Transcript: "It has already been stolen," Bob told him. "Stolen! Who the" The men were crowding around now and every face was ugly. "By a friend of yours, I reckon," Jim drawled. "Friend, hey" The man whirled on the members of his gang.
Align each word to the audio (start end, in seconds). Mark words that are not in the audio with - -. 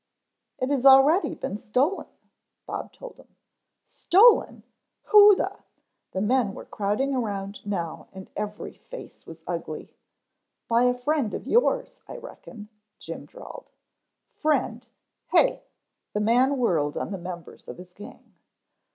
"It 0.57 0.69
has 0.71 0.83
already 0.83 1.35
been 1.35 1.59
stolen," 1.59 2.07
Bob 2.65 2.91
told 2.91 3.17
him. 3.17 3.35
"Stolen! 3.85 4.63
Who 5.03 5.35
the" 5.35 5.59
The 6.13 6.21
men 6.21 6.55
were 6.55 6.65
crowding 6.65 7.13
around 7.13 7.63
now 7.67 8.07
and 8.11 8.27
every 8.35 8.73
face 8.89 9.27
was 9.27 9.43
ugly. 9.45 9.95
"By 10.67 10.85
a 10.85 10.95
friend 10.97 11.35
of 11.35 11.45
yours, 11.45 11.99
I 12.07 12.17
reckon," 12.17 12.69
Jim 12.97 13.25
drawled. 13.25 13.69
"Friend, 14.33 14.87
hey" 15.27 15.61
The 16.13 16.19
man 16.21 16.57
whirled 16.57 16.97
on 16.97 17.11
the 17.11 17.19
members 17.19 17.67
of 17.67 17.77
his 17.77 17.93
gang. 17.93 18.33